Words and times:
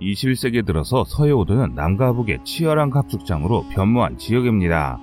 21세기에 0.00 0.66
들어서 0.66 1.04
서해오도는 1.04 1.74
남과 1.74 2.12
북의 2.12 2.40
치열한 2.44 2.90
각축장으로 2.90 3.66
변모한 3.70 4.18
지역입니다. 4.18 4.98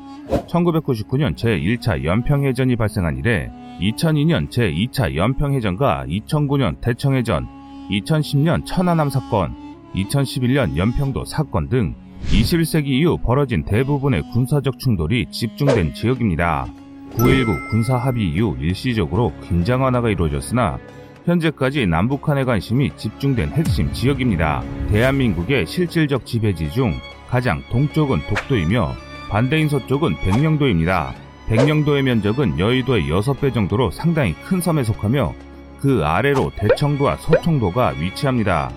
1999년 0.47 1.35
제1차 1.35 2.03
연평해전이 2.03 2.75
발생한 2.75 3.17
이래 3.17 3.51
2002년 3.79 4.49
제2차 4.49 5.15
연평해전과 5.15 6.05
2009년 6.07 6.81
대청해전, 6.81 7.47
2010년 7.89 8.65
천안함 8.65 9.09
사건, 9.09 9.55
2011년 9.95 10.77
연평도 10.77 11.25
사건 11.25 11.67
등 11.69 11.95
21세기 12.27 12.87
이후 12.87 13.17
벌어진 13.17 13.63
대부분의 13.65 14.23
군사적 14.31 14.77
충돌이 14.79 15.25
집중된 15.31 15.93
지역입니다. 15.95 16.67
9.19 17.15 17.69
군사 17.69 17.97
합의 17.97 18.29
이후 18.29 18.55
일시적으로 18.59 19.33
긴장 19.41 19.81
완화가 19.81 20.09
이루어졌으나 20.09 20.77
현재까지 21.25 21.85
남북한의 21.87 22.45
관심이 22.45 22.91
집중된 22.95 23.49
핵심 23.49 23.91
지역입니다. 23.93 24.63
대한민국의 24.89 25.67
실질적 25.67 26.25
지배지 26.25 26.71
중 26.71 26.93
가장 27.29 27.63
동쪽은 27.69 28.21
독도이며 28.27 28.95
반대인 29.29 29.69
서쪽은 29.69 30.17
백령도입니다. 30.17 31.13
백령도의 31.47 32.03
면적은 32.03 32.59
여의도의 32.59 33.09
6배 33.09 33.53
정도로 33.53 33.91
상당히 33.91 34.33
큰 34.43 34.61
섬에 34.61 34.83
속하며 34.83 35.33
그 35.79 36.03
아래로 36.05 36.51
대청도와 36.55 37.17
서청도가 37.17 37.95
위치합니다. 37.99 38.71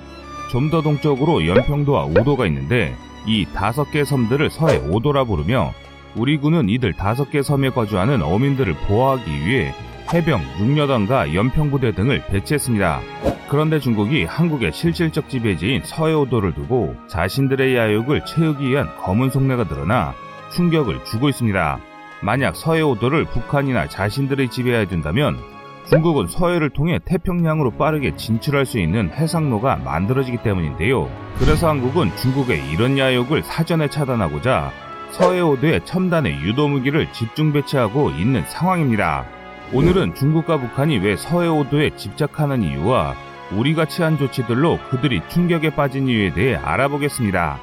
좀 0.50 0.70
더 0.70 0.82
동쪽으로 0.82 1.46
연평도와 1.46 2.04
우도가 2.06 2.46
있는데 2.46 2.94
이 3.26 3.44
다섯 3.54 3.90
개 3.90 4.04
섬들을 4.04 4.50
서해 4.50 4.76
오도라 4.76 5.24
부르며 5.24 5.72
우리 6.14 6.36
군은 6.36 6.68
이들 6.68 6.92
다섯 6.92 7.30
개 7.30 7.42
섬에 7.42 7.70
거주하는 7.70 8.22
어민들을 8.22 8.74
보호하기 8.86 9.30
위해 9.46 9.74
해병, 10.12 10.42
육려단과 10.60 11.34
연평부대 11.34 11.92
등을 11.92 12.24
배치했습니다. 12.26 13.00
그런데 13.48 13.78
중국이 13.78 14.24
한국의 14.24 14.72
실질적 14.72 15.28
지배지인 15.28 15.82
서해오도를 15.84 16.54
두고 16.54 16.94
자신들의 17.08 17.76
야욕을 17.76 18.24
채우기 18.24 18.68
위한 18.68 18.88
검은 18.98 19.30
속내가 19.30 19.64
드러나 19.64 20.14
충격을 20.52 21.04
주고 21.04 21.28
있습니다. 21.28 21.78
만약 22.22 22.56
서해오도를 22.56 23.26
북한이나 23.26 23.86
자신들이 23.88 24.48
지배해야 24.48 24.86
된다면 24.86 25.36
중국은 25.88 26.28
서해를 26.28 26.70
통해 26.70 26.98
태평양으로 27.04 27.72
빠르게 27.72 28.16
진출할 28.16 28.64
수 28.64 28.78
있는 28.78 29.10
해상로가 29.10 29.76
만들어지기 29.76 30.38
때문인데요. 30.38 31.10
그래서 31.38 31.68
한국은 31.68 32.16
중국의 32.16 32.70
이런 32.70 32.98
야욕을 32.98 33.42
사전에 33.42 33.88
차단하고자 33.88 34.72
서해오도에 35.10 35.80
첨단의 35.84 36.40
유도무기를 36.42 37.12
집중 37.12 37.52
배치하고 37.52 38.10
있는 38.10 38.44
상황입니다. 38.48 39.26
오늘은 39.72 40.14
중국과 40.14 40.58
북한이 40.58 40.98
왜 40.98 41.16
서해오도에 41.16 41.96
집착하는 41.96 42.62
이유와 42.62 43.14
우리가 43.56 43.86
취한 43.86 44.18
조치들로 44.18 44.78
그들이 44.90 45.20
충격에 45.28 45.74
빠진 45.74 46.06
이유에 46.06 46.34
대해 46.34 46.54
알아보겠습니다. 46.54 47.58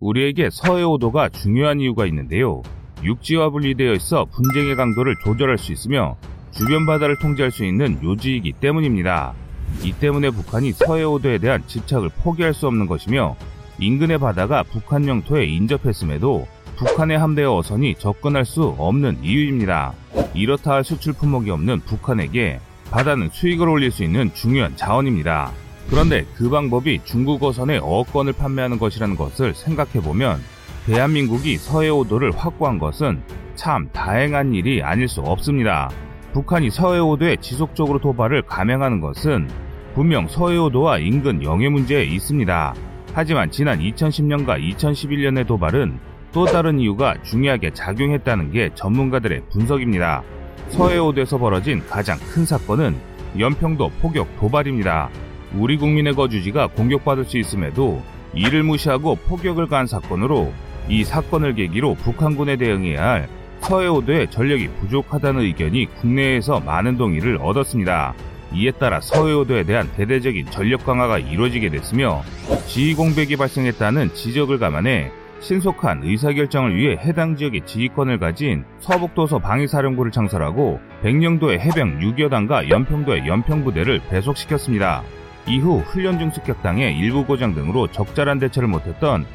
우리에게 0.00 0.50
서해오도가 0.50 1.30
중요한 1.30 1.80
이유가 1.80 2.04
있는데요. 2.06 2.62
육지와 3.02 3.50
분리되어 3.50 3.92
있어 3.94 4.26
분쟁의 4.26 4.76
강도를 4.76 5.14
조절할 5.24 5.56
수 5.56 5.72
있으며 5.72 6.16
주변 6.50 6.86
바다를 6.86 7.18
통제할 7.18 7.50
수 7.50 7.64
있는 7.64 8.02
요지이기 8.02 8.54
때문입니다. 8.60 9.34
이 9.82 9.92
때문에 9.92 10.30
북한이 10.30 10.72
서해오도에 10.72 11.38
대한 11.38 11.66
집착을 11.66 12.10
포기할 12.22 12.54
수 12.54 12.66
없는 12.66 12.86
것이며 12.86 13.36
인근의 13.78 14.18
바다가 14.18 14.62
북한 14.62 15.06
영토에 15.06 15.44
인접했음에도 15.44 16.46
북한의 16.76 17.18
함대와 17.18 17.56
어선이 17.56 17.96
접근할 17.96 18.44
수 18.44 18.74
없는 18.78 19.18
이유입니다. 19.22 19.92
이렇다 20.34 20.72
할 20.72 20.84
수출 20.84 21.12
품목이 21.12 21.50
없는 21.50 21.80
북한에게 21.80 22.60
바다는 22.90 23.30
수익을 23.32 23.68
올릴 23.68 23.90
수 23.90 24.04
있는 24.04 24.32
중요한 24.34 24.76
자원입니다. 24.76 25.52
그런데 25.88 26.26
그 26.34 26.50
방법이 26.50 27.00
중국 27.04 27.42
어선의 27.42 27.80
어권을 27.82 28.32
판매하는 28.32 28.78
것이라는 28.78 29.16
것을 29.16 29.54
생각해보면 29.54 30.40
대한민국이 30.86 31.56
서해오도를 31.56 32.32
확보한 32.32 32.78
것은 32.78 33.22
참 33.54 33.88
다행한 33.92 34.54
일이 34.54 34.82
아닐 34.82 35.08
수 35.08 35.20
없습니다. 35.20 35.90
북한이 36.32 36.70
서해오도에 36.70 37.36
지속적으로 37.40 37.98
도발을 37.98 38.42
감행하는 38.42 39.00
것은 39.00 39.48
분명 39.94 40.28
서해오도와 40.28 40.98
인근 40.98 41.42
영해 41.42 41.68
문제에 41.68 42.04
있습니다. 42.04 42.74
하지만 43.16 43.50
지난 43.50 43.78
2010년과 43.78 44.60
2011년의 44.76 45.46
도발은 45.46 45.98
또 46.32 46.44
다른 46.44 46.78
이유가 46.78 47.14
중요하게 47.22 47.70
작용했다는 47.70 48.52
게 48.52 48.68
전문가들의 48.74 49.44
분석입니다. 49.50 50.22
서해오도에서 50.68 51.38
벌어진 51.38 51.82
가장 51.86 52.18
큰 52.18 52.44
사건은 52.44 52.94
연평도 53.38 53.90
포격 54.02 54.28
도발입니다. 54.38 55.08
우리 55.54 55.78
국민의 55.78 56.12
거주지가 56.14 56.66
공격받을 56.66 57.24
수 57.24 57.38
있음에도 57.38 58.02
이를 58.34 58.62
무시하고 58.62 59.14
포격을 59.14 59.66
가한 59.68 59.86
사건으로 59.86 60.52
이 60.90 61.02
사건을 61.02 61.54
계기로 61.54 61.94
북한군에 61.94 62.56
대응해야 62.56 63.02
할 63.02 63.28
서해오도의 63.60 64.30
전력이 64.30 64.68
부족하다는 64.80 65.40
의견이 65.40 65.86
국내에서 65.86 66.60
많은 66.60 66.98
동의를 66.98 67.38
얻었습니다. 67.40 68.14
이에 68.52 68.70
따라 68.72 69.00
서해오도에 69.00 69.64
대한 69.64 69.90
대대적인 69.96 70.50
전력 70.50 70.84
강화가 70.84 71.18
이루어지게 71.18 71.70
됐으며 71.70 72.22
지휘 72.66 72.94
공백이 72.94 73.36
발생했다는 73.36 74.14
지적을 74.14 74.58
감안해 74.58 75.10
신속한 75.40 76.02
의사결정을 76.02 76.74
위해 76.76 76.96
해당 76.96 77.36
지역의 77.36 77.66
지휘권을 77.66 78.18
가진 78.18 78.64
서북도서 78.80 79.38
방위사령부를 79.38 80.10
창설하고 80.10 80.80
백령도의 81.02 81.60
해병 81.60 82.00
6여단과 82.00 82.70
연평도의 82.70 83.26
연평부대를 83.26 84.00
배속시켰습니다. 84.08 85.02
이후 85.46 85.78
훈련 85.86 86.18
중 86.18 86.30
습격당해 86.30 86.92
일부 86.92 87.24
고장 87.24 87.54
등으로 87.54 87.86
적절한 87.88 88.38
대처를 88.40 88.68
못했던 88.68 89.26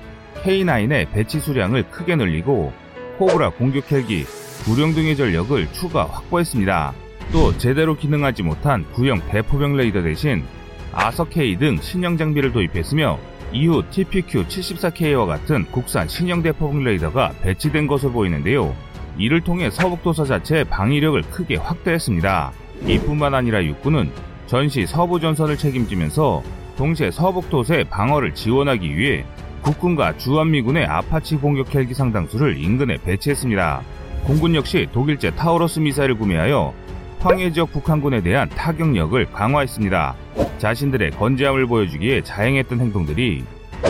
K9의 0.44 1.12
배치 1.12 1.40
수량을 1.40 1.84
크게 1.90 2.16
늘리고 2.16 2.74
코브라 3.18 3.52
공격 3.52 3.92
헬기, 3.92 4.26
구룡 4.66 4.94
등의 4.94 5.16
전력을 5.16 5.72
추가 5.72 6.06
확보했습니다. 6.06 6.94
또 7.31 7.58
제대로 7.58 7.96
기능하지 7.96 8.44
못한 8.44 8.86
구형 8.92 9.22
대포병 9.30 9.78
레이더 9.78 10.02
대신 10.02 10.44
아서K 10.92 11.58
등 11.58 11.78
신형 11.78 12.18
장비를 12.18 12.52
도입했으며 12.52 13.18
이후 13.53 13.84
TPQ-74K와 13.90 15.25
같은 15.25 15.66
국산 15.72 16.09
신형 16.09 16.41
대포병 16.44 16.84
레이더가 16.84 17.34
배치된 17.41 17.88
것으로 17.88 18.12
보이는데요. 18.12 18.75
이를 19.18 19.41
통해 19.41 19.70
서북도서 19.70 20.25
자체의 20.25 20.66
방위력을 20.66 21.22
크게 21.24 21.56
확대했습니다. 21.56 22.52
이뿐만 22.88 23.34
아니라 23.34 23.64
육군은 23.64 24.12
전시 24.47 24.86
서부 24.86 25.20
전선을 25.20 25.58
책임지면서 25.58 26.44
동시에 26.78 27.12
서북도서의 27.12 27.86
방어를 27.86 28.34
지원하기 28.34 28.97
위해 28.97 29.24
국군과 29.62 30.18
주한미군의 30.18 30.86
아파치 30.86 31.38
공격 31.38 31.74
헬기 31.74 31.94
상당수를 31.94 32.58
인근에 32.58 32.97
배치했습니다. 33.03 33.81
공군 34.25 34.56
역시 34.56 34.88
독일제 34.91 35.31
타우러스 35.31 35.80
미사일을 35.80 36.18
구매하여 36.18 36.74
황해 37.22 37.52
지역 37.52 37.72
북한군에 37.72 38.22
대한 38.22 38.50
타격력을 38.50 39.32
강화했습니다. 39.32 40.16
자신들의 40.58 41.12
건재함을 41.12 41.68
보여주기에 41.68 42.24
자행했던 42.24 42.80
행동들이 42.80 43.44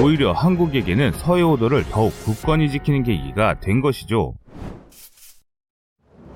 오히려 0.03 0.33
한국에게는 0.33 1.13
서해오도를 1.13 1.85
더욱 1.91 2.11
굳건히 2.25 2.69
지키는 2.69 3.03
계기가 3.03 3.61
된 3.61 3.79
것이죠. 3.79 4.33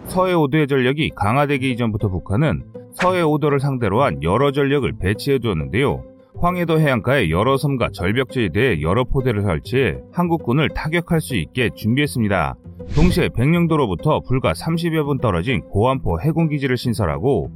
서해오도의 0.06 0.68
전력이 0.68 1.12
강화되기 1.18 1.70
이전부터 1.72 2.08
북한은 2.08 2.64
서해오도를 2.94 3.60
상대로 3.60 4.02
한 4.02 4.24
여러 4.24 4.54
전력을 4.54 4.90
배치해 4.98 5.40
두었는데요. 5.40 6.15
황해도 6.40 6.80
해안가에 6.80 7.30
여러 7.30 7.58
섬과 7.58 7.90
절벽지에 7.94 8.50
대해 8.50 8.82
여러 8.82 9.04
포대를 9.04 9.44
설치해 9.44 9.98
한국군을 10.14 10.70
타격할 10.70 11.22
수 11.22 11.36
있게 11.36 11.70
준비했습니다. 11.76 12.56
동시에 12.96 13.30
백령도로부터 13.30 14.22
불과 14.22 14.54
30여 14.54 15.06
분 15.06 15.18
떨어진 15.20 15.62
고안포 15.62 16.20
해군기지를 16.22 16.78
신설하고 16.78 17.52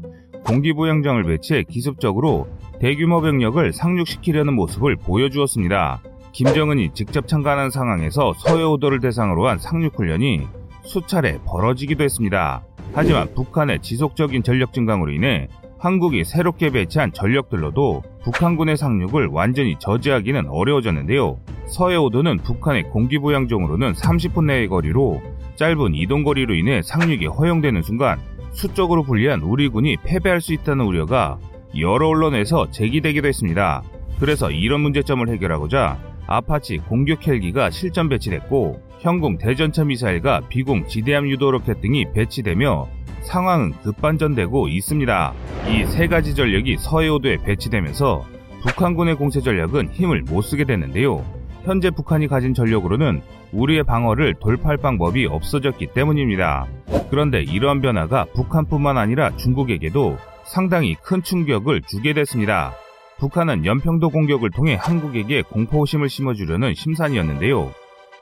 공기부양정을 0.45 1.23
배치해 1.23 1.63
기습적으로 1.63 2.47
대규모 2.79 3.21
병력을 3.21 3.73
상륙시키려는 3.73 4.53
모습을 4.53 4.95
보여주었습니다. 4.95 6.01
김정은이 6.31 6.93
직접 6.93 7.27
참가하는 7.27 7.69
상황에서 7.69 8.33
서해오도를 8.33 9.01
대상으로 9.01 9.47
한 9.47 9.57
상륙훈련이 9.57 10.47
수차례 10.83 11.39
벌어지기도 11.45 12.03
했습니다. 12.03 12.63
하지만 12.93 13.33
북한의 13.35 13.81
지속적인 13.81 14.43
전력 14.43 14.73
증강으로 14.73 15.11
인해 15.11 15.47
한국이 15.79 16.25
새롭게 16.25 16.71
배치한 16.71 17.13
전력들로도 17.13 18.03
북한군의 18.23 18.75
상륙을 18.75 19.27
완전히 19.27 19.77
저지하기는 19.79 20.47
어려워졌는데요. 20.49 21.39
서해오도는 21.67 22.39
북한의 22.39 22.89
공기부양정으로는 22.89 23.93
30분 23.93 24.45
내의 24.45 24.67
거리로 24.67 25.21
짧은 25.55 25.95
이동거리로 25.95 26.53
인해 26.53 26.81
상륙이 26.81 27.27
허용되는 27.27 27.81
순간 27.81 28.19
수적으로 28.51 29.03
불리한 29.03 29.41
우리 29.41 29.69
군이 29.69 29.97
패배할 30.03 30.41
수 30.41 30.53
있다는 30.53 30.85
우려가 30.85 31.37
여러 31.77 32.09
언론에서 32.09 32.69
제기되기도 32.71 33.27
했습니다. 33.27 33.81
그래서 34.19 34.51
이런 34.51 34.81
문제점을 34.81 35.27
해결하고자 35.29 35.97
아파치 36.27 36.77
공격 36.77 37.25
헬기가 37.25 37.69
실전 37.69 38.09
배치됐고 38.09 38.81
현궁 38.99 39.37
대전차 39.37 39.85
미사일과 39.85 40.41
비궁 40.49 40.87
지대함 40.87 41.29
유도 41.29 41.51
로켓 41.51 41.79
등이 41.79 42.11
배치되며 42.13 42.89
상황은 43.21 43.73
급반전되고 43.83 44.67
있습니다. 44.67 45.33
이 45.67 45.85
세 45.85 46.07
가지 46.07 46.33
전력이 46.35 46.77
서해오도에 46.79 47.37
배치되면서 47.43 48.25
북한군의 48.63 49.15
공세 49.15 49.41
전력은 49.41 49.89
힘을 49.91 50.23
못 50.23 50.41
쓰게 50.41 50.65
됐는데요. 50.65 51.23
현재 51.63 51.89
북한이 51.89 52.27
가진 52.27 52.53
전력으로는 52.53 53.21
우리의 53.51 53.83
방어를 53.83 54.35
돌파할 54.39 54.77
방법이 54.77 55.25
없어졌기 55.25 55.87
때문입니다. 55.93 56.67
그런데 57.09 57.41
이러한 57.41 57.81
변화가 57.81 58.25
북한뿐만 58.33 58.97
아니라 58.97 59.35
중국에게도 59.37 60.17
상당히 60.45 60.95
큰 60.95 61.21
충격을 61.23 61.81
주게 61.83 62.13
됐습니다. 62.13 62.73
북한은 63.19 63.65
연평도 63.65 64.09
공격을 64.09 64.51
통해 64.51 64.75
한국에게 64.79 65.41
공포심을 65.43 66.09
심어주려는 66.09 66.73
심산이었는데요. 66.73 67.71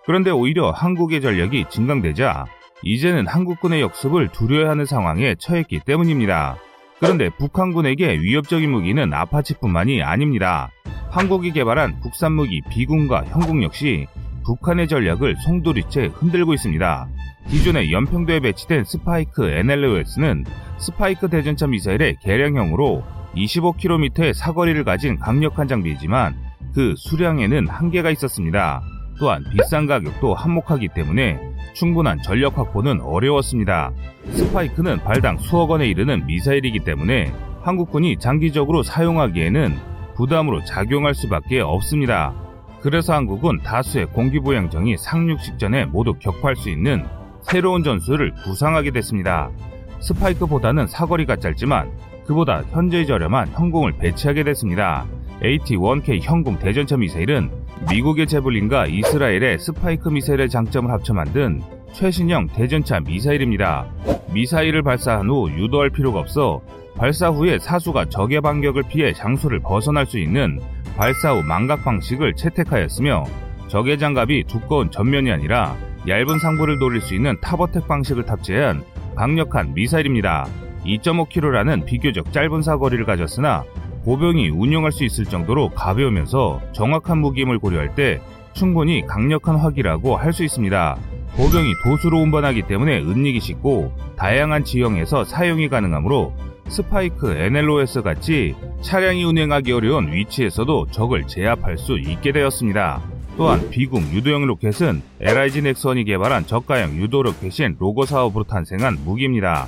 그런데 0.05 0.31
오히려 0.31 0.71
한국의 0.71 1.21
전력이 1.21 1.65
증강되자 1.69 2.45
이제는 2.83 3.27
한국군의 3.27 3.81
역습을 3.81 4.29
두려워하는 4.29 4.85
상황에 4.85 5.35
처했기 5.35 5.81
때문입니다. 5.85 6.57
그런데 6.99 7.29
북한군에게 7.29 8.19
위협적인 8.21 8.69
무기는 8.69 9.13
아파치뿐만이 9.13 10.01
아닙니다. 10.03 10.71
한국이 11.09 11.51
개발한 11.51 11.99
국산 12.01 12.33
무기 12.33 12.61
비군과 12.69 13.25
형국 13.25 13.61
역시 13.63 14.07
북한의 14.45 14.87
전략을 14.87 15.35
송두리째 15.43 16.11
흔들고 16.13 16.53
있습니다. 16.53 17.07
기존에 17.49 17.91
연평도에 17.91 18.39
배치된 18.41 18.83
스파이크 18.83 19.47
NLOS는 19.47 20.45
스파이크 20.79 21.29
대전차 21.29 21.67
미사일의 21.67 22.17
개량형으로 22.21 23.03
25km의 23.35 24.33
사거리를 24.33 24.83
가진 24.83 25.17
강력한 25.17 25.67
장비이지만 25.67 26.35
그 26.73 26.93
수량에는 26.97 27.67
한계가 27.67 28.09
있었습니다. 28.11 28.81
또한 29.19 29.43
비싼 29.51 29.87
가격도 29.87 30.33
한몫하기 30.33 30.89
때문에 30.89 31.39
충분한 31.77 32.23
전력 32.23 32.57
확보는 32.57 33.01
어려웠습니다. 33.01 33.91
스파이크는 34.31 34.97
발당 35.03 35.37
수억 35.37 35.69
원에 35.69 35.87
이르는 35.87 36.25
미사일이기 36.25 36.79
때문에 36.79 37.31
한국군이 37.61 38.17
장기적으로 38.17 38.81
사용하기에는 38.81 39.77
부담으로 40.15 40.63
작용할 40.65 41.13
수밖에 41.13 41.59
없습니다. 41.59 42.33
그래서 42.81 43.13
한국은 43.13 43.59
다수의 43.63 44.07
공기부양정이 44.07 44.97
상륙식 44.97 45.59
전에 45.59 45.85
모두 45.85 46.13
격파할 46.13 46.55
수 46.55 46.71
있는 46.71 47.05
새로운 47.41 47.83
전술을 47.83 48.33
구상하게 48.43 48.89
됐습니다. 48.91 49.51
스파이크보다는 49.99 50.87
사거리가 50.87 51.35
짧지만 51.35 51.91
그보다 52.25 52.63
현저히 52.71 53.05
저렴한 53.05 53.49
형공을 53.49 53.97
배치하게 53.99 54.43
됐습니다. 54.45 55.05
AT-1K 55.43 56.19
형공 56.21 56.57
대전차 56.57 56.97
미사일은 56.97 57.49
미국의 57.89 58.27
제블린과 58.27 58.87
이스라엘의 58.87 59.59
스파이크 59.59 60.09
미사일의 60.09 60.49
장점을 60.49 60.89
합쳐 60.91 61.13
만든 61.13 61.61
최신형 61.93 62.47
대전차 62.47 62.99
미사일입니다. 62.99 63.87
미사일을 64.33 64.81
발사한 64.81 65.29
후 65.29 65.49
유도할 65.51 65.89
필요가 65.89 66.19
없어 66.19 66.61
발사 66.95 67.29
후에 67.29 67.59
사수가 67.59 68.05
적의 68.05 68.41
반격을 68.41 68.83
피해 68.89 69.13
장소를 69.13 69.59
벗어날 69.59 70.05
수 70.07 70.17
있는 70.17 70.59
발사 70.95 71.33
후 71.33 71.43
망각 71.43 71.83
방식을 71.83 72.33
채택하였으며 72.33 73.25
적의 73.67 73.99
장갑이 73.99 74.45
두꺼운 74.47 74.89
전면이 74.89 75.31
아니라 75.31 75.75
얇은 76.07 76.39
상부를 76.39 76.79
노릴 76.79 77.01
수 77.01 77.13
있는 77.13 77.39
타버텍 77.41 77.87
방식을 77.87 78.25
탑재한 78.25 78.83
강력한 79.15 79.73
미사일입니다. 79.73 80.47
2.5km라는 80.85 81.85
비교적 81.85 82.31
짧은 82.31 82.61
사거리를 82.61 83.05
가졌으나 83.05 83.63
보병이 84.07 84.51
운용할 84.51 84.93
수 84.93 85.03
있을 85.03 85.25
정도로 85.25 85.71
가벼우면서 85.71 86.61
정확한 86.71 87.17
무기임을 87.17 87.59
고려할 87.59 87.93
때 87.93 88.21
충분히 88.53 89.05
강력한 89.05 89.57
화기라고 89.57 90.15
할 90.15 90.31
수 90.31 90.45
있습니다. 90.45 90.97
보병이 91.35 91.73
도수로 91.83 92.17
운반하기 92.19 92.63
때문에 92.63 92.99
은닉이 92.99 93.41
쉽고 93.41 93.91
다양한 94.15 94.63
지형에서 94.63 95.25
사용이 95.25 95.67
가능하므로 95.67 96.33
스파이크 96.69 97.31
NLOS 97.31 98.01
같이 98.01 98.55
차량이 98.81 99.25
운행하기 99.25 99.73
어려운 99.73 100.13
위치에서도 100.13 100.87
적을 100.91 101.27
제압할 101.27 101.77
수 101.77 101.99
있게 101.99 102.31
되었습니다. 102.31 103.01
또한 103.35 103.69
비궁 103.69 104.03
유도형 104.13 104.45
로켓은 104.45 105.01
LIG 105.19 105.63
넥스원이 105.63 106.05
개발한 106.05 106.45
저가형 106.45 106.95
유도 106.95 107.23
로켓인 107.23 107.75
LOGIR 107.77 108.05
사업으로 108.05 108.45
탄생한 108.45 108.99
무기입니다. 109.03 109.67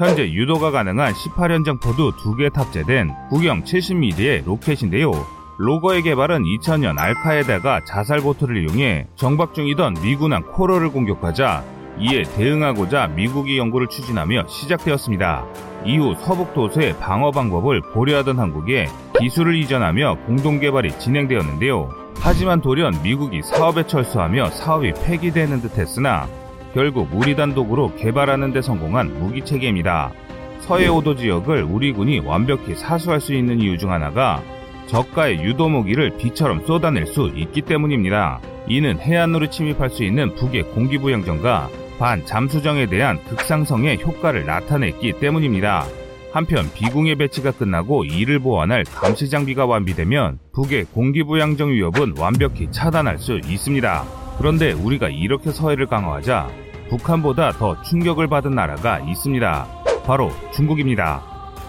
현재 0.00 0.32
유도가 0.32 0.70
가능한 0.70 1.12
18연장 1.12 1.78
pod 1.78 2.16
2개 2.16 2.50
탑재된 2.50 3.12
구경 3.28 3.62
70mm의 3.64 4.46
로켓인데요. 4.46 5.12
로거의 5.58 6.00
개발은 6.00 6.42
2000년 6.42 6.98
알카에다가 6.98 7.84
자살 7.84 8.20
보트를 8.20 8.62
이용해 8.62 9.08
정박 9.14 9.52
중이던 9.52 9.96
미군한 10.02 10.42
코러를 10.52 10.88
공격하자 10.88 11.62
이에 11.98 12.22
대응하고자 12.22 13.08
미국이 13.08 13.58
연구를 13.58 13.88
추진하며 13.88 14.46
시작되었습니다. 14.48 15.44
이후 15.84 16.14
서북 16.18 16.54
도서의 16.54 16.96
방어 16.98 17.30
방법을 17.30 17.82
고려하던 17.92 18.38
한국에 18.38 18.88
기술을 19.18 19.54
이전하며 19.56 20.20
공동 20.24 20.60
개발이 20.60 20.98
진행되었는데요. 20.98 21.90
하지만 22.14 22.62
돌연 22.62 23.02
미국이 23.02 23.42
사업에 23.42 23.86
철수하며 23.86 24.48
사업이 24.48 24.94
폐기되는 25.04 25.60
듯 25.60 25.76
했으나 25.76 26.26
결국 26.74 27.08
우리 27.12 27.34
단독으로 27.34 27.96
개발하는 27.96 28.52
데 28.52 28.62
성공한 28.62 29.18
무기 29.18 29.44
체계입니다. 29.44 30.12
서해오도 30.60 31.16
지역을 31.16 31.64
우리 31.64 31.92
군이 31.92 32.20
완벽히 32.20 32.74
사수할 32.74 33.20
수 33.20 33.34
있는 33.34 33.60
이유 33.60 33.76
중 33.76 33.90
하나가 33.90 34.42
저가의 34.86 35.42
유도 35.42 35.68
무기를 35.68 36.16
비처럼 36.16 36.64
쏟아낼 36.66 37.06
수 37.06 37.30
있기 37.34 37.62
때문입니다. 37.62 38.40
이는 38.68 38.98
해안으로 38.98 39.48
침입할 39.48 39.90
수 39.90 40.04
있는 40.04 40.34
북의 40.34 40.64
공기부양정과 40.74 41.68
반 41.98 42.24
잠수정에 42.24 42.86
대한 42.86 43.22
극상성의 43.24 44.02
효과를 44.02 44.46
나타냈기 44.46 45.14
때문입니다. 45.20 45.84
한편 46.32 46.70
비공의 46.72 47.16
배치가 47.16 47.50
끝나고 47.50 48.04
이를 48.04 48.38
보완할 48.38 48.84
감시 48.84 49.28
장비가 49.28 49.66
완비되면 49.66 50.38
북의 50.52 50.86
공기부양정 50.86 51.70
위협은 51.70 52.14
완벽히 52.18 52.70
차단할 52.70 53.18
수 53.18 53.40
있습니다. 53.44 54.19
그런데 54.40 54.72
우리가 54.72 55.10
이렇게 55.10 55.52
서해를 55.52 55.86
강화하자 55.86 56.48
북한보다 56.88 57.52
더 57.52 57.80
충격을 57.82 58.26
받은 58.26 58.54
나라가 58.54 58.98
있습니다. 59.00 59.68
바로 60.06 60.30
중국입니다. 60.54 61.22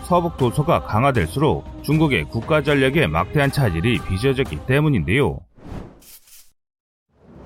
서북 0.06 0.38
도서가 0.38 0.84
강화될수록 0.84 1.66
중국의 1.84 2.30
국가 2.30 2.62
전략에 2.64 3.08
막대한 3.08 3.52
차질이 3.52 4.00
빚어졌기 4.00 4.66
때문인데요. 4.68 5.40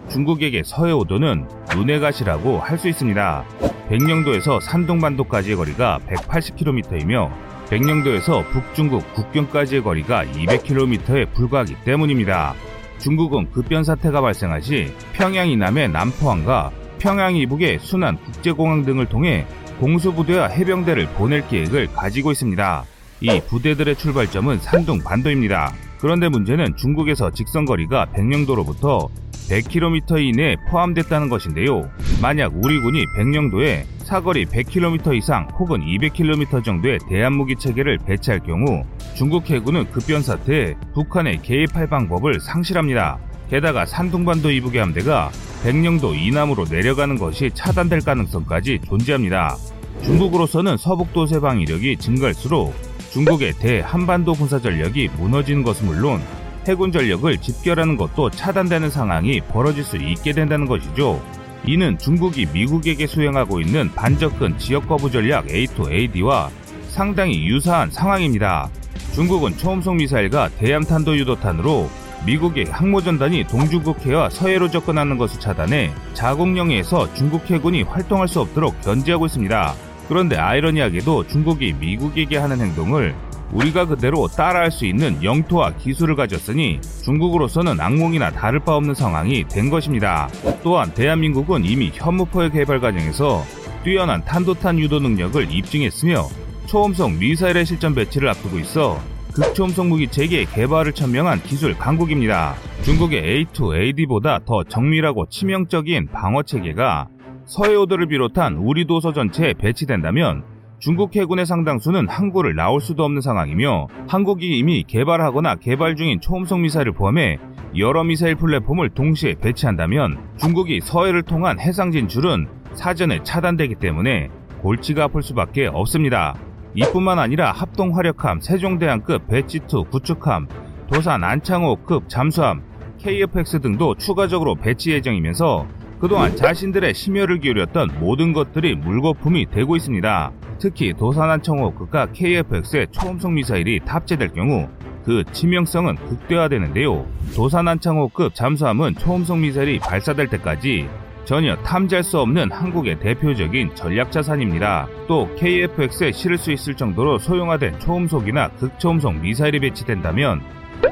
중국에게 0.10 0.62
서해오도는 0.64 1.48
눈의 1.76 2.00
가시라고 2.02 2.60
할 2.60 2.78
수 2.78 2.88
있습니다. 2.88 3.46
백령도에서 3.90 4.60
산둥반도까지의 4.60 5.56
거리가 5.56 6.02
180km이며 6.08 7.32
백령도에서 7.72 8.44
북중국 8.52 9.12
국경까지의 9.16 9.82
거리가 9.82 10.24
200km에 10.26 11.34
불과하기 11.34 11.78
때문입니다. 11.84 12.54
중국은 13.00 13.52
급변 13.52 13.84
사태가 13.84 14.22
발생한 14.22 14.62
시 14.62 14.92
평양 15.14 15.50
이남의 15.50 15.90
남포항과 15.90 16.72
평양 17.00 17.36
이북의 17.36 17.80
순안 17.80 18.18
국제공항 18.18 18.84
등을 18.84 19.08
통해 19.08 19.46
공수부대와 19.80 20.48
해병대를 20.48 21.08
보낼 21.14 21.48
계획을 21.48 21.94
가지고 21.94 22.32
있습니다. 22.32 22.86
이 23.22 23.42
부대들의 23.48 23.96
출발점은 23.96 24.60
산둥 24.60 25.00
반도입니다. 25.00 25.74
그런데 26.00 26.30
문제는 26.30 26.76
중국에서 26.76 27.32
직선거리가 27.32 28.08
백령도로부터 28.14 29.10
100km 29.50 30.24
이내에 30.24 30.56
포함됐다는 30.70 31.30
것인데요. 31.30 31.90
만약 32.22 32.52
우리 32.56 32.80
군이 32.80 33.06
백령도에 33.18 33.86
사거리 34.06 34.46
100km 34.46 35.18
이상 35.18 35.48
혹은 35.58 35.82
200km 35.82 36.64
정도의 36.64 37.00
대한무기 37.10 37.56
체계를 37.56 37.98
배치할 38.06 38.40
경우 38.42 38.84
중국 39.16 39.50
해군은 39.50 39.90
급변 39.90 40.22
사태에 40.22 40.76
북한에 40.94 41.38
개입할 41.42 41.88
방법을 41.88 42.40
상실합니다. 42.40 43.18
게다가 43.50 43.88
산둥반도 43.88 44.52
이북의 44.52 44.80
함대가 44.80 45.32
백령도 45.64 46.14
이남으로 46.14 46.66
내려가는 46.70 47.18
것이 47.18 47.50
차단될 47.56 48.02
가능성까지 48.02 48.82
존재합니다. 48.86 49.58
중국으로서는 50.04 50.78
서북도 50.78 51.26
세 51.26 51.40
방위력이 51.40 51.98
증가할수록 51.98 52.76
중국의 53.10 53.54
대한반도 53.54 54.34
군사 54.34 54.60
전력이 54.60 55.10
무너지는 55.18 55.64
것은 55.64 55.88
물론 55.88 56.22
해군 56.68 56.92
전력을 56.92 57.36
집결하는 57.38 57.98
것도 57.98 58.30
차단되는 58.30 58.92
상황이 58.92 59.42
벌어질 59.42 59.84
수 59.84 59.98
있게 59.98 60.34
된다는 60.34 60.68
것이죠. 60.68 61.20
이는 61.68 61.98
중국이 61.98 62.46
미국에게 62.54 63.08
수행하고 63.08 63.60
있는 63.60 63.92
반접근 63.94 64.58
지역 64.60 64.88
거부 64.88 65.10
전략 65.10 65.48
A2AD와 65.48 66.50
상당히 66.90 67.46
유사한 67.48 67.90
상황입니다. 67.90 68.70
중국은 69.14 69.58
초음속 69.58 69.96
미사일과 69.96 70.50
대함 70.60 70.84
탄도 70.84 71.18
유도탄으로 71.18 71.90
미국의 72.26 72.66
항모전단이 72.66 73.48
동중국해와 73.48 74.30
서해로 74.30 74.70
접근하는 74.70 75.18
것을 75.18 75.40
차단해 75.40 75.92
자국령에서 76.14 77.14
중국 77.14 77.50
해군이 77.50 77.84
활동할 77.84 78.28
수 78.28 78.42
없도록 78.42 78.80
견제하고 78.82 79.26
있습니다. 79.26 79.74
그런데 80.08 80.38
아이러니하게도 80.38 81.28
중국이 81.28 81.74
미국에게 81.74 82.38
하는 82.38 82.60
행동을 82.62 83.16
우리가 83.52 83.86
그대로 83.86 84.28
따라할 84.28 84.72
수 84.72 84.86
있는 84.86 85.24
영토와 85.24 85.74
기술을 85.78 86.16
가졌으니 86.16 86.80
중국으로서는 87.04 87.80
악몽이나 87.80 88.32
다를 88.32 88.60
바 88.60 88.76
없는 88.76 88.96
상황이 88.96 89.48
된 89.48 89.70
것입니다. 89.70 90.28
또한 90.64 90.94
대한민국은 90.94 91.64
이미 91.64 91.92
현무포의 91.94 92.52
개발 92.52 92.80
과정에서 92.80 93.44
뛰어난 93.84 94.24
탄도탄 94.26 94.80
유도 94.80 95.00
능력을 95.00 95.52
입증했으며 95.52 96.24
초음속 96.66 97.14
미사일의 97.14 97.66
실전 97.66 97.94
배치를 97.94 98.28
앞두고 98.30 98.58
있어 98.60 99.00
극초음속 99.36 99.88
무기 99.88 100.08
체계 100.08 100.46
개발을 100.46 100.94
천명한 100.94 101.42
기술 101.44 101.78
강국입니다. 101.78 102.56
중국의 102.84 103.46
A2AD보다 103.46 104.44
더 104.46 104.64
정밀하고 104.64 105.28
치명적인 105.30 106.08
방어 106.08 106.44
체계가 106.44 107.10
서해오도를 107.46 108.08
비롯한 108.08 108.56
우리 108.56 108.88
도서 108.88 109.12
전체에 109.12 109.54
배치된다면 109.54 110.44
중국 110.86 111.16
해군의 111.16 111.48
상당수는 111.48 112.08
항구를 112.08 112.54
나올 112.54 112.80
수도 112.80 113.04
없는 113.06 113.20
상황이며 113.20 113.88
한국이 114.08 114.56
이미 114.60 114.84
개발하거나 114.84 115.56
개발 115.56 115.96
중인 115.96 116.22
초음속 116.22 116.60
미사일을 116.60 116.92
포함해 116.92 117.40
여러 117.76 118.04
미사일 118.04 118.36
플랫폼을 118.36 118.92
동시에 118.92 119.34
배치한다면 119.42 120.20
중국이 120.38 120.82
서해를 120.84 121.24
통한 121.24 121.60
해상 121.60 121.92
진출은 121.92 122.46
사전에 122.76 123.24
차단되기 123.24 123.78
때문에 123.80 124.30
골치가 124.62 125.06
아플 125.06 125.24
수밖에 125.24 125.66
없습니다. 125.66 126.36
이뿐만 126.76 127.18
아니라 127.18 127.52
합동 127.52 127.98
화력함, 127.98 128.42
세종대왕급 128.42 129.28
배치2 129.28 129.90
구축함, 129.90 130.48
도산 130.86 131.24
안창호급 131.24 132.10
잠수함, 132.10 132.62
KFX 133.00 133.62
등도 133.62 133.96
추가적으로 133.96 134.54
배치 134.54 134.92
예정이면서 134.92 135.66
그동안 136.00 136.36
자신들의 136.36 136.94
심혈을 136.94 137.40
기울였던 137.40 137.98
모든 138.00 138.34
것들이 138.34 138.76
물거품이 138.76 139.48
되고 139.50 139.76
있습니다. 139.76 140.32
특히 140.60 140.94
도산안청호급과 140.94 142.12
KFX의 142.14 142.88
초음속 142.92 143.32
미사일이 143.34 143.80
탑재될 143.86 144.34
경우 144.34 144.68
그 145.04 145.24
치명성은 145.32 145.96
극대화되는데요. 145.96 147.06
도산안창호급 147.36 148.34
잠수함은 148.34 148.96
초음속 148.96 149.38
미사일이 149.40 149.80
발사될 149.80 150.28
때까지 150.30 150.88
전혀 151.26 151.56
탐지할 151.58 152.04
수 152.04 152.20
없는 152.20 152.52
한국의 152.52 153.00
대표적인 153.00 153.76
전략 153.76 154.12
자산입니다. 154.12 154.88
또 155.08 155.28
KFX에 155.36 156.12
실을 156.12 156.38
수 156.38 156.52
있을 156.52 156.76
정도로 156.76 157.18
소형화된 157.18 157.80
초음속이나 157.80 158.50
극초음속 158.50 159.16
미사일이 159.16 159.60
배치된다면 159.60 160.42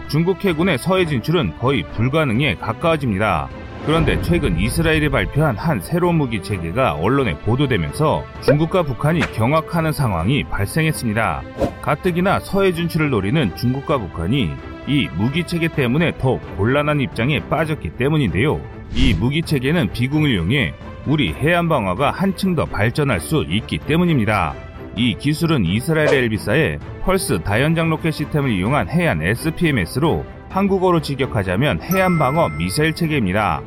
중국 0.07 0.43
해군의 0.43 0.79
서해 0.79 1.05
진출은 1.05 1.57
거의 1.59 1.83
불가능에 1.83 2.55
가까워집니다. 2.55 3.47
그런데 3.85 4.21
최근 4.21 4.57
이스라엘이 4.57 5.09
발표한 5.09 5.57
한 5.57 5.81
새로운 5.81 6.15
무기 6.15 6.41
체계가 6.41 6.93
언론에 6.93 7.37
보도되면서 7.39 8.23
중국과 8.41 8.83
북한이 8.83 9.19
경악하는 9.33 9.91
상황이 9.91 10.45
발생했습니다. 10.45 11.41
가뜩이나 11.81 12.39
서해 12.39 12.71
진출을 12.71 13.09
노리는 13.09 13.53
중국과 13.57 13.97
북한이 13.97 14.51
이 14.87 15.09
무기 15.17 15.43
체계 15.43 15.67
때문에 15.67 16.17
더 16.17 16.39
곤란한 16.55 17.01
입장에 17.01 17.41
빠졌기 17.49 17.97
때문인데요. 17.97 18.61
이 18.95 19.13
무기 19.13 19.41
체계는 19.41 19.91
비궁을 19.91 20.29
이용해 20.29 20.73
우리 21.05 21.33
해안 21.33 21.67
방어가 21.67 22.11
한층 22.11 22.55
더 22.55 22.63
발전할 22.63 23.19
수 23.19 23.43
있기 23.49 23.79
때문입니다. 23.79 24.53
이 24.95 25.15
기술은 25.15 25.65
이스라엘 25.65 26.13
엘빗사의 26.13 26.79
펄스 27.03 27.41
다연장 27.43 27.89
로켓 27.89 28.11
시스템을 28.11 28.51
이용한 28.51 28.89
해안 28.89 29.21
SPMS로 29.21 30.23
한국어로 30.53 31.01
직역하자면 31.01 31.81
해안 31.81 32.19
방어 32.19 32.47
미사일 32.49 32.93
체계입니다. 32.93 33.61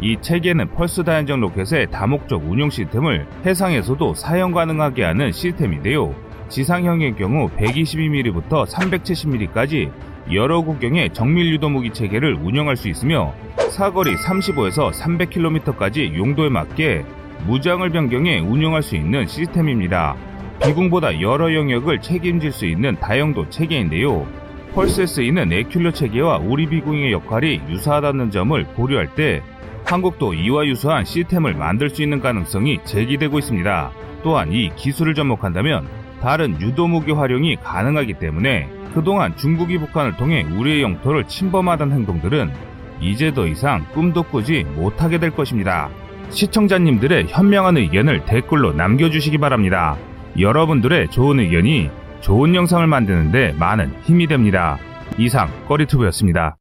이 0.00 0.16
체계는 0.20 0.70
펄스 0.74 1.04
다연장 1.04 1.40
로켓의 1.40 1.92
다목적 1.92 2.42
운용 2.44 2.68
시스템을 2.68 3.28
해상에서도 3.46 4.14
사용 4.14 4.50
가능하게 4.50 5.04
하는 5.04 5.30
시스템인데요. 5.30 6.12
지상형의 6.48 7.14
경우 7.14 7.48
122mm부터 7.50 8.66
370mm까지 8.66 9.92
여러 10.32 10.60
국경의 10.62 11.10
정밀 11.14 11.52
유도 11.52 11.68
무기 11.68 11.92
체계를 11.92 12.34
운영할 12.34 12.76
수 12.76 12.88
있으며 12.88 13.32
사거리 13.70 14.16
35에서 14.16 14.90
300km까지 14.90 16.16
용도에 16.16 16.48
맞게 16.48 17.04
무장을 17.46 17.88
변경해 17.88 18.40
운영할 18.40 18.82
수 18.82 18.96
있는 18.96 19.28
시스템입니다. 19.28 20.16
비공보다 20.60 21.20
여러 21.20 21.54
영역을 21.54 22.00
책임질 22.00 22.50
수 22.50 22.66
있는 22.66 22.96
다용도 22.96 23.48
체계인데요. 23.48 24.41
펄스에 24.74 25.06
쓰이는 25.06 25.50
에큘러 25.50 25.94
체계와 25.94 26.38
우리 26.38 26.66
비공의 26.66 27.12
역할이 27.12 27.60
유사하다는 27.68 28.30
점을 28.30 28.64
고려할 28.68 29.14
때 29.14 29.42
한국도 29.84 30.32
이와 30.32 30.66
유사한 30.66 31.04
시스템을 31.04 31.54
만들 31.54 31.90
수 31.90 32.02
있는 32.02 32.20
가능성이 32.20 32.78
제기되고 32.84 33.38
있습니다. 33.38 33.90
또한 34.22 34.50
이 34.52 34.70
기술을 34.74 35.14
접목한다면 35.14 35.86
다른 36.22 36.58
유도무기 36.60 37.12
활용이 37.12 37.56
가능하기 37.56 38.14
때문에 38.14 38.68
그동안 38.94 39.36
중국이 39.36 39.78
북한을 39.78 40.16
통해 40.16 40.42
우리의 40.42 40.82
영토를 40.82 41.24
침범하던 41.24 41.92
행동들은 41.92 42.50
이제 43.00 43.34
더 43.34 43.46
이상 43.46 43.84
꿈도 43.92 44.22
꾸지 44.22 44.64
못하게 44.74 45.18
될 45.18 45.32
것입니다. 45.32 45.90
시청자님들의 46.30 47.26
현명한 47.28 47.76
의견을 47.76 48.24
댓글로 48.24 48.72
남겨주시기 48.72 49.36
바랍니다. 49.38 49.96
여러분들의 50.38 51.08
좋은 51.08 51.40
의견이 51.40 51.90
좋은 52.22 52.54
영상을 52.54 52.86
만드는데 52.86 53.52
많은 53.58 53.92
힘이 54.04 54.28
됩니다. 54.28 54.78
이상 55.18 55.50
꺼리투브였습니다. 55.66 56.56